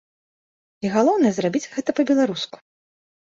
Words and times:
І, 0.85 0.89
галоўнае, 0.95 1.33
зрабіць 1.39 1.63
гэта 1.75 1.95
па-беларуску. 1.99 2.55